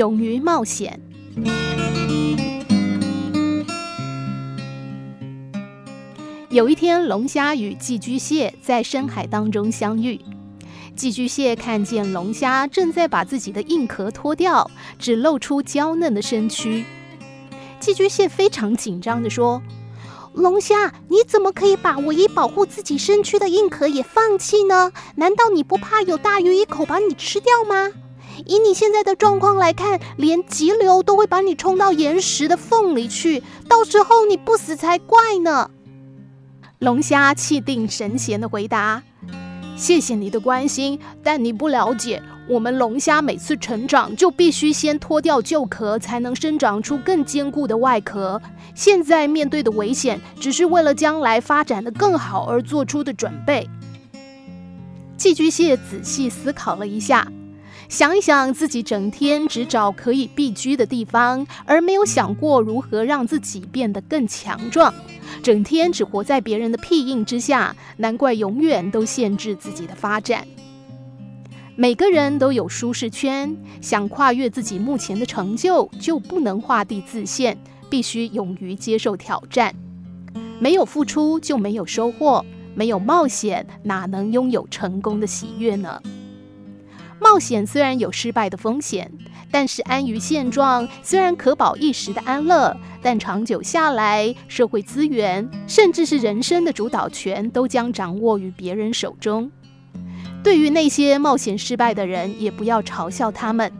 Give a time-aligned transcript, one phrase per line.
[0.00, 0.98] 勇于冒险。
[6.48, 10.18] 有一天，龙虾与寄居蟹在深海当中相遇。
[10.96, 16.82] 寄居蟹看见龙虾正在把自己的硬壳脱掉，只露出娇嫩的身躯。
[17.78, 19.60] 寄居蟹非常紧张地说
[20.32, 24.92] ：“龙虾，你怎么可以把唯一保护自己身躯的硬壳也放弃呢？
[25.16, 27.90] 难道你不怕有大鱼一口把你吃掉吗？
[28.46, 35.70] 以你现在的状况来看，连急流都会把你冲到岩石的缝里去，到时候你不死才怪呢。”
[36.80, 39.02] 龙虾气定神闲地回答
[39.76, 48.40] ：“谢谢你的关心，但你不了解，我们龙虾每次成长就必须先脱掉旧壳，才能生长出更坚固的外壳。
[48.74, 53.68] 现在面对的危险，只是为了将来发展的更好而做出的准备。”
[55.18, 57.30] 寄居蟹仔细思考了一下。
[57.90, 64.94] 想一想，自己整天只找可以避居的地方，而没有想过如何让自己变得更强壮。
[65.42, 70.46] 整天只活在别人的庇荫之下，难怪永远都限制自己的发展。
[71.74, 77.58] 每个人都有舒适圈，想跨越自己目前的成就，就不能画地自限，
[77.90, 79.74] 必须勇于接受挑战。
[80.60, 86.00] 没有付出就没有收获，没有冒险哪能拥有成功的喜悦呢？
[87.20, 89.10] 冒险虽然有失败的风险，
[89.50, 99.50] 但是安于现状虽然可保一时的安乐，但长久下来，社会资源甚至是人生的主导权都将掌握于别人手中。
[100.42, 103.70] 对于那些冒险失败的人，也不要嘲笑他们，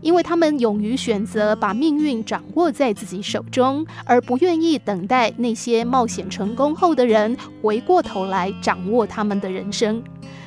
[0.00, 10.02] 因为他们勇于选择把命运掌握在自己手中，而不愿意等待那些冒险成功后的人回过头来掌握他们的人生。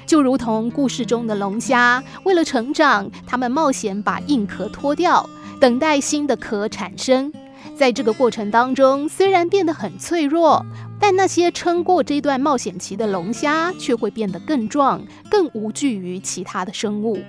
[0.09, 5.29] 就如同故事中的龙虾，为了成长，它们冒险把硬壳脱掉，
[5.61, 7.31] 等待新的壳产生。
[7.77, 10.65] 在这个过程当中，虽然变得很脆弱，
[10.99, 14.99] 但那些撑过这段冒险期的龙虾，却会变得更壮，
[15.29, 17.19] 更无惧于其他的生物。